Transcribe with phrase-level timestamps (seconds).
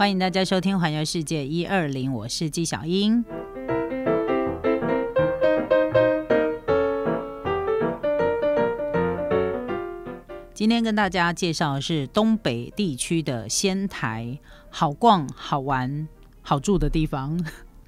[0.00, 3.22] 欢迎大家收听《环游世界一二零》，我是纪小英。
[10.54, 14.38] 今天跟大家介绍的是东北地区的仙台，
[14.70, 16.08] 好逛、好玩、
[16.40, 17.38] 好住的地方。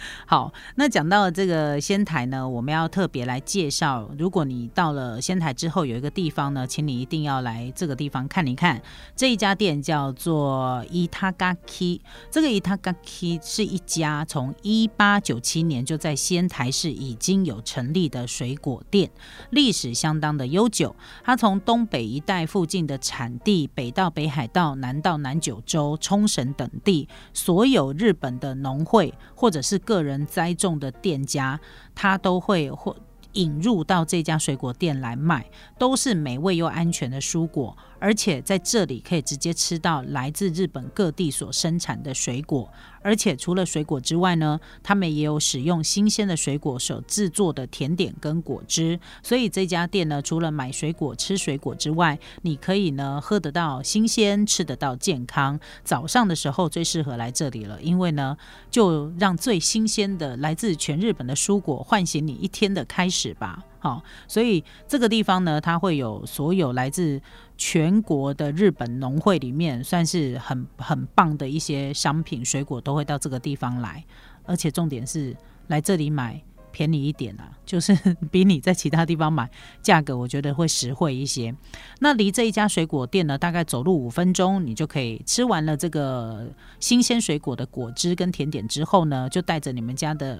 [0.26, 4.08] 好，那讲到这个仙台呢，我们要特别来介绍。
[4.18, 8.80] 如果你到了仙台之后，有一个地方呢，请你一定要来这个地方看一看。
[9.16, 19.10] 这一家店叫做 Itagaki，这个 Itagaki 是一家从一八九七年就在仙台市已经有成立的水果店，
[19.50, 20.94] 历史相当的悠久。
[21.24, 29.80] 它从东北一带附近的产地，北到北海道，南到南九州、冲绳等地，所有日本的农会或者是。
[29.90, 31.58] 个人栽种的店家，
[31.96, 32.94] 他都会或
[33.32, 37.76] 引入到这家水果店来卖，都是美味又安全的蔬果。
[38.02, 48.98] 而且在这里可以直接吃到来自日本各地所生产的水果，而且除了水果之外呢，他们也有使用新鲜的水果所制作的甜点跟果汁。
[49.22, 55.60] 所以这家店呢，除了买水果吃水果之外，你可以呢喝得到新鲜，吃得到健康。
[55.84, 58.34] 早上的时候最适合来这里了，因为呢，
[58.70, 63.62] 就让最新鲜的来自全日本的蔬果唤醒你一天的开始是吧。
[63.78, 67.20] 好，所以这个地方呢，它会有所有来自
[67.58, 74.02] 全国的日本农会里面，算是很很棒的一些商品水果都会到这个地方来，
[74.44, 77.96] 而且重点是来这里买便宜一点啊，就是
[78.30, 79.50] 比你在其他地方买
[79.82, 81.54] 价格，我觉得会实惠一些。
[82.00, 86.46] 那离这一家水果店呢，大概走路五分钟，你就可以吃完了这个
[86.78, 90.38] 新鲜水果的果汁跟甜点之后呢，就带着你们家的。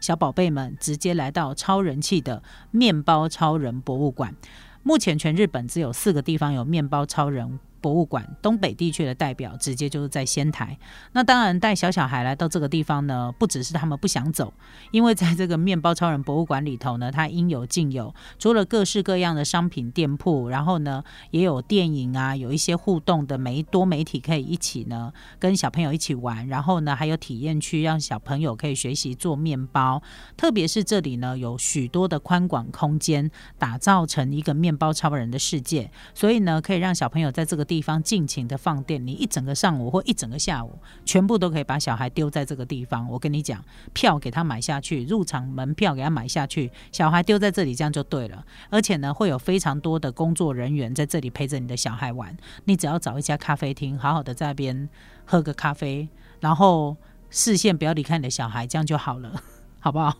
[0.00, 4.34] 小宝贝们直接来到超人气的面包超人博物馆。
[4.82, 7.60] 目前全日本只有四个地方有面包超人。
[7.82, 10.78] 博物馆东北地区的代表直接就是在仙台。
[11.12, 14.54] 那当然带小小孩来到这个地方呢，不只是他们不想走，
[14.92, 30.00] 因为在这个面包超人博物馆里头呢，它应有尽有，除了各式各样的商品店铺，然后呢也有电影啊，有一些互动的媒多媒体可以一起呢跟小朋友一起玩，然后呢还有体验区让小朋友可以学习做面包。
[30.36, 33.28] 特别是这里呢有许多的宽广空间，
[33.58, 37.66] 打造成一个面包超人的世界，所以呢可以让小朋友在这个。
[37.72, 43.08] 地方尽情的放电，你一整个上午或一整个下午，全部都可以把小孩丢在这个地方。
[43.08, 48.44] 我跟你讲，票给他买下去，入场门票给他买下去，小孩丢在这里，这样就对了。
[48.68, 52.36] 而且呢，会有非常多的工作人员在这里陪着你的小孩玩。
[52.66, 54.86] 你只要找一家咖啡厅，好好的在那边
[55.24, 56.06] 喝个咖啡，
[56.40, 56.94] 然后
[57.30, 59.42] 视线不要离开你的小孩，这样就好了，
[59.80, 60.14] 好不好？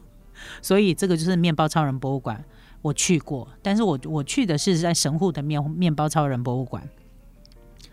[0.63, 2.43] 所以这个就是面包超人博物馆，
[2.81, 6.89] 我去过，但是我我去的是在神户的面面包超人博物馆。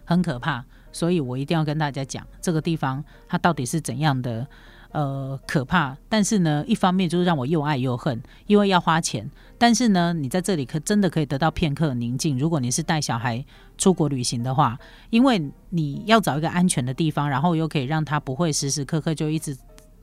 [0.10, 4.48] 很可怕，所以我一定要跟大家讲这个地方它到底是怎样的
[4.92, 5.96] 呃可怕。
[6.10, 9.30] 但是呢，一方面就是让我又爱又恨，因为要花钱。
[9.60, 12.40] 但是呢，你在这里可真的可以得到片刻宁静。
[12.40, 13.46] 如果你是带小孩
[13.78, 14.80] 出国旅行的话，
[15.12, 19.56] 因为你要找一个安全的地方，然后又可以让他不会时时刻刻就一直。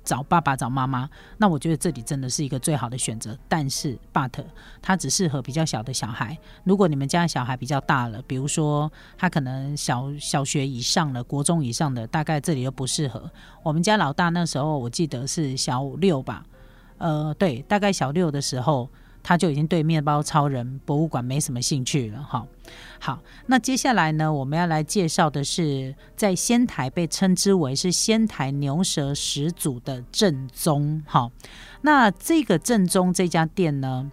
[0.07, 3.37] 找爸爸找妈妈，那我觉得这里真的是一个最好的选择。
[3.49, 4.33] 但是，but
[4.81, 6.39] 它只适合比较小的小孩。
[6.65, 13.29] 如果你们家小孩比较大了，比如说他可能小小学以上了，国中以上的，大概这里就不适合。
[13.65, 16.45] 我们家老大那时候我记得是小六吧，
[16.99, 18.89] 呃，对，大概小六的时候。
[19.27, 22.47] 他就已经对面包超人博物馆没什么兴趣了，哈。
[23.01, 31.33] 好，那接下来呢，我们要来介绍的是在仙台被称之为是仙台牛舌始祖的正宗，好，
[31.81, 34.13] 那这个正宗这家店呢？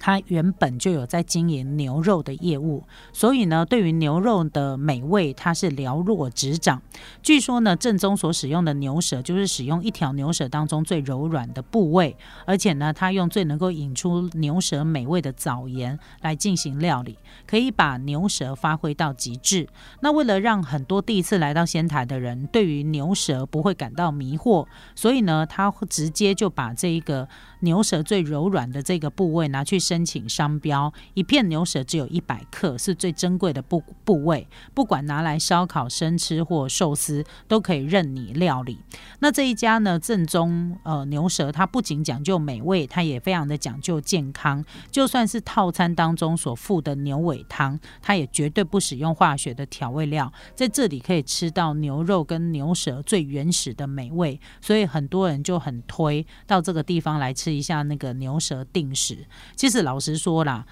[0.00, 2.82] 他原本就有在经营牛肉的业务，
[3.12, 6.82] 所以呢，对于牛肉的美味，他是了若指掌。
[7.22, 17.16] 据说呢，正宗所使用的牛舌就是使用一条牛舌当中最柔软的部位，而且呢，他用最能够引出牛舌美味的枣盐来进行料理，
[17.46, 19.68] 可以把牛舌发挥到极致。
[20.00, 27.28] 那为了让很多第一次来到仙台的人对于牛舌不会感到迷惑，所以呢，他直接就把这一个
[27.60, 29.78] 牛舌最柔软的这个部位拿去。
[29.84, 38.78] 申请商标，一片牛舌只有一百克，是最珍贵的部部位，不管拿来烧烤、生吃或寿司，都可以任你料理。
[39.18, 44.64] 那这一家呢，正宗呃牛舌，它不仅讲究美味，它也非常的讲究健康。
[44.90, 59.26] 就算是套餐当中所附的牛尾汤，它也绝对不使用化学的调味料，在这里可以吃到牛肉跟牛舌最原始的美味，所以很多人就很推到这个地方来吃一下那个牛舌定食。
[59.54, 59.73] 其实。
[59.74, 60.64] 是老实说啦，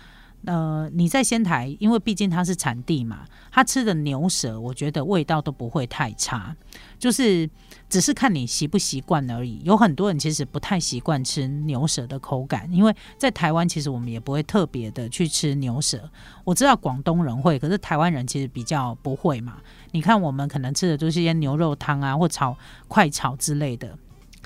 [0.45, 6.55] 呃，你在仙台，因为毕竟它是产地嘛，它吃的牛舌，我觉得味道都不会太差，
[6.99, 7.49] 就是
[7.89, 9.61] 只是看你习不习惯而已。
[9.65, 16.09] 有很多人其实不太习惯吃牛舌的口感，因为在台湾其实我们也不会特别的去吃牛舌。
[16.45, 19.59] 我知道广东人会，可是台湾人其实比较不会嘛。
[19.91, 22.57] 你看我们可能吃的都是些牛肉汤啊，或炒
[22.89, 23.99] 快炒之类的，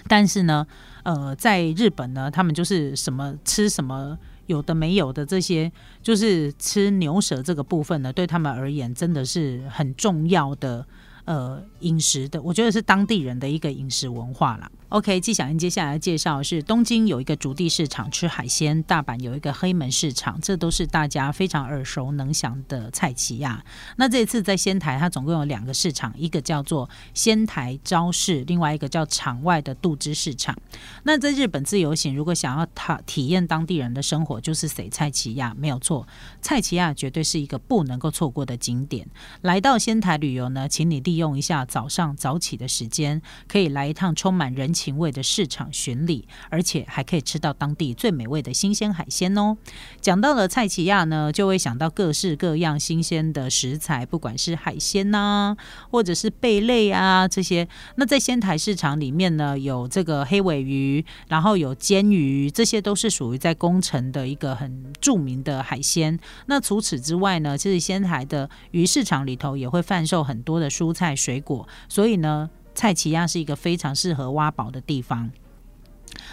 [0.08, 0.66] 但是呢，
[1.06, 4.18] 呃，在日本呢，他们就是什么吃什么。
[4.46, 10.86] 有的没有的这些，就是吃牛舌这个部分呢，对他们而言真的是很重要的。
[11.26, 14.70] 呃，饮食的，我觉得是当地人的一个饮食文化啦。
[14.90, 23.64] OK，纪晓英接下来介绍是东京有一个竹地市场吃海鲜，大阪有一个黑门市场，这都是大家非常耳熟能详的菜奇亚。
[23.96, 30.56] 那这次在仙台，它总共有两个市场，一个叫做仙台招市，另外一个叫场外的杜之市场。
[31.02, 36.06] 那在日本自由行，如果想要他体验当地人的生活，就是谁菜奇亚没有错，
[36.40, 39.04] 菜奇亚绝对是一个不能够错过的景点。
[39.42, 49.56] 来到仙台旅游呢，请你用一下早上早起的时间，可以来一趟充满人情味的市场巡礼，而且还可以吃到当地最美味的新鲜海鲜哦。
[50.00, 55.56] 讲到了蔡奇亚呢，就会想到各式各样新鲜的食材，不管是海鲜呐，
[55.90, 57.68] 或者是贝类啊这些。
[57.96, 66.18] 那在仙台市场里面呢，有这个黑尾鱼，然后有煎鱼，这些都是属于在宫城的一个很著名的海鲜。
[66.46, 71.05] 那除此之外呢，其实仙台的鱼市场里头也会贩售很多的蔬菜。
[71.14, 75.30] 水果，所以呢，菜奇亚是一个非常适合挖宝的地方。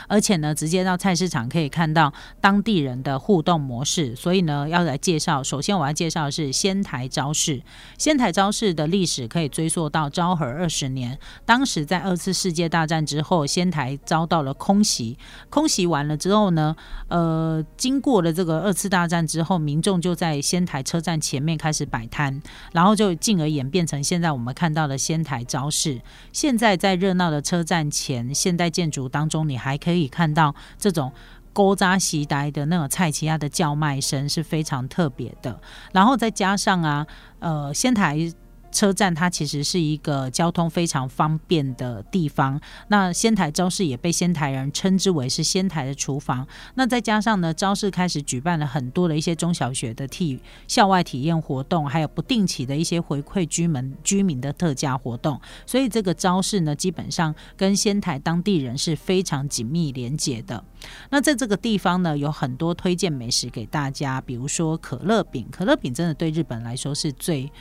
[0.08, 5.44] 而且呢，直接到菜市场可以看到当地人的互动模式，所以呢，要来介绍。
[5.44, 7.62] 首先，我要介绍的是仙台招市。
[7.98, 15.18] 仙台招市的历史可以追溯到昭和二十年，当时在二次世界大战之后，仙台遭到了空袭。
[15.50, 16.76] 空袭完了之后呢，
[17.08, 22.42] 呃，经过了这个二次大战之后，民众就在仙台车站前面开始摆摊，
[22.72, 26.02] 然后就进而演变成现在我们看到的仙台招市。
[26.32, 31.14] 现在在热闹的车站前现代建筑当中，你还可以可以看到这种
[31.54, 35.62] 勾扎席呆的那种菜奇亚的叫卖声是非常特别的，
[35.92, 37.06] 然后再加上啊，
[37.38, 38.34] 呃，仙台。
[38.74, 42.60] 车站它其实是一个交通非常方便的地方。
[42.90, 46.46] 那仙台招市也被仙台人称之为是仙台的厨房。
[46.74, 55.40] 那再加上呢，招市开始举办了很多的一些中小学的体校外体验活动，还有不定期的一些回馈居民居民的特价活动。
[55.66, 60.64] 所以这个招市呢，基本上跟仙台当地人是非常紧密连结的。
[61.12, 65.48] 那在这个地方呢，有很多推荐美食给大家，比如说可乐饼。
[65.52, 67.52] 可乐饼真的对日本来说是最。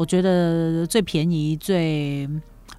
[0.00, 2.26] 我觉得最便宜、最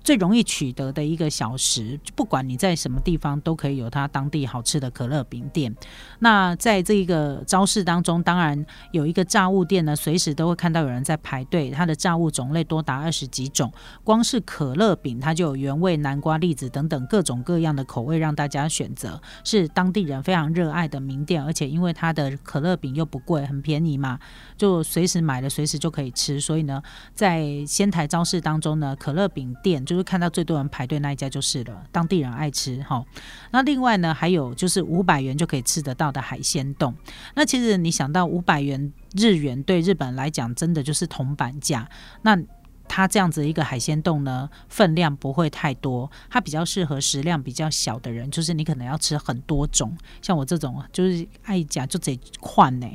[0.04, 5.76] 最容易取得的一个小食，不管你在什么地方，都可以有它当地好吃的可乐饼店。
[6.20, 11.70] 那在这个招市当中，当然有一个炸物店呢，随时都会看到有人在排队。
[11.70, 13.72] 它的炸物种类多达二十几种，
[14.04, 21.44] 光是可乐饼，它就有原味、南瓜、栗子等等各种各样的口味让大家选择，是当地人非常热爱的名店。
[21.44, 24.20] 而且因为它的可乐饼又不贵，很便宜嘛。
[24.58, 26.40] 就随时买了，随时就可以吃。
[26.40, 26.82] 所以呢，
[27.14, 31.84] 在仙台招市当中呢，可乐饼店就是看到最多人排队那一家就是了。
[31.92, 33.06] 当地人爱吃哈。
[33.52, 36.96] 那另外呢，还有就是五百元就可以吃得到的海鲜冻。
[37.36, 41.90] 那其实你想到五百元日元对日本来讲，真的就是铜板价。
[42.22, 42.42] 那
[42.88, 52.88] 它这样子一个海鲜冻呢，分量不会太多，它比较适合食量比较小的人，就是你可能要吃很多种，像我这种就是爱夹就得换呢，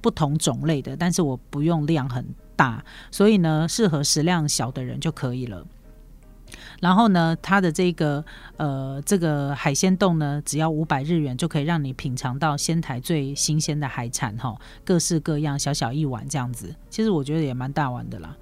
[0.00, 5.66] 不同种类的，但是我不用量很大，所以呢，适合食量小的人就可以了。
[6.84, 8.22] 然后呢，它的这个
[8.58, 18.36] 呃这个海鲜冻呢，只要五百日元就可以让你品尝到仙台最新鲜的海产哈，各式各样，小小一碗这样子，其实我觉得也蛮大碗的啦。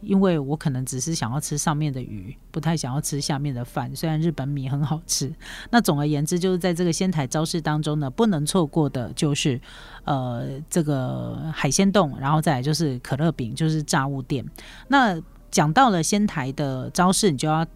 [0.00, 3.90] 因为我可能只是想要吃上面的鱼，不太想要吃下面的饭。
[3.96, 5.34] 虽然日本米很好吃，
[5.70, 9.60] 那总而言之，就是在这个仙台招式当中呢，不能错过的就是
[10.04, 14.46] 呃这个海鲜冻，然后再来就是可乐饼，就是炸物店。
[14.86, 17.66] 那讲到了仙台的招式，你就要。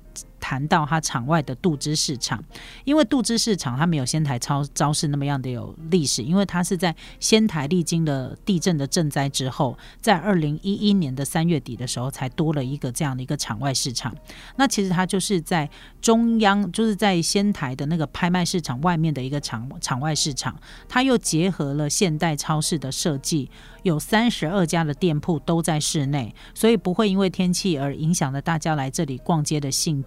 [0.40, 2.42] 谈到它场外的杜之市场，
[2.84, 14.14] 因为杜之市场它没有仙台超招市那么样的有历史，因为它是在仙台历经了地震的震灾之后，在二零一一年的三月底的时候才多了一个这样的一个场外市场。
[14.56, 20.54] 那其实它就是在中央，就是在仙台的那个拍卖市场外面的一个场场外市场，
[20.88, 23.48] 它又结合了现代超市的设计，
[23.84, 30.01] 有三十二家的店铺都在室内，所以不会因为天气而影响了大家来这里逛街的兴。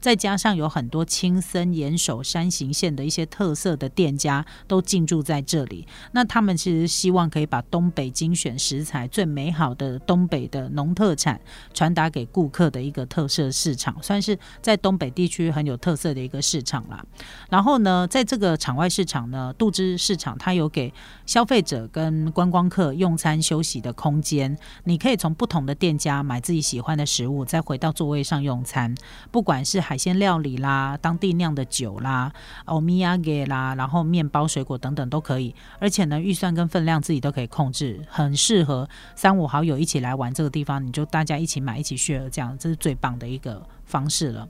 [0.00, 5.86] 再加上有很多青森、岩手、山形县的一些特色的店家都进驻在这里。
[6.12, 11.40] 那他们其实希望可以把东北精选食材、最美好的东北的农特产
[11.74, 17.04] 传达给顾客的一个特色市场，算是在东北地区很有特色的一个市场啦。
[17.50, 20.92] 然后呢，在这个场外市场呢，杜之市场它有给
[21.26, 28.94] 消费者跟观光客用餐休息的空间，你可以从不同的店家买自己喜欢的食物，再回到座位上用餐。
[29.32, 32.32] 不管是海鲜料理啦、当地酿的酒啦、
[32.66, 35.52] 欧米亚给啦，然后面包、水果等等都可以。
[35.80, 44.46] 而且呢，预算跟分量自己都可以控制，很适合三五好友一起来玩这个地方，你就大家一起买一起 share，这样这是最棒的一个方式了。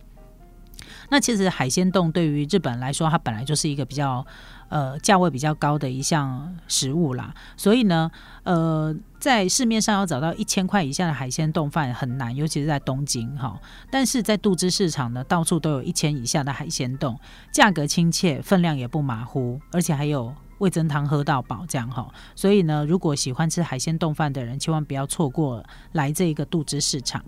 [1.13, 4.27] 那其实海鲜冻对于日本来说，它本来就是一个比较
[4.71, 8.11] 呃价位比较高的一项食物啦，所以呢，
[8.45, 13.61] 呃，在市面上要找到一千块以下的海鲜冻饭很难，尤其是在东京哈。
[13.91, 17.21] 但是在杜之市场呢，到处都有一千以下的海鲜冻，
[17.53, 22.11] 价格亲切，分量也不马虎，而且还有味增汤喝到饱这样哈。
[22.35, 27.23] 所以呢，如果喜欢吃海鲜冻饭的人，千万不要错过来这一个杜之市场。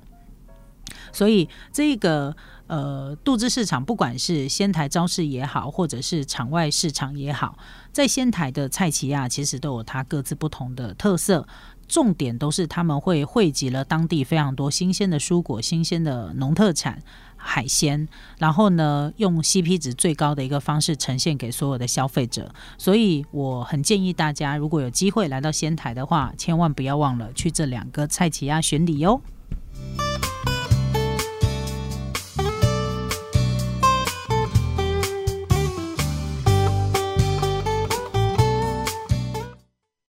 [1.12, 2.36] 所以这个
[2.66, 7.58] 呃，杜资市场，不管是仙台招市也好，或者是场外市场也好，
[7.92, 11.46] 在仙台的菜奇亚其实都有它各自不同的特色，
[11.86, 17.02] 重点都是他们会汇集了当地非常多新鲜的蔬果、新鲜的农特产、
[17.36, 22.50] 海鲜，然后呢，用 CP 值最高的一个方式呈现给所有的消费者。
[22.78, 29.20] 所以我很建议大家，如果有机会来到仙台的话，千万不要忘了去这两个菜奇亚选礼哦。